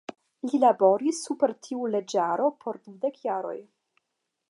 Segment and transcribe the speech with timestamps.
[0.51, 3.57] Li laboris super tiu leĝaro por dudek jaroj.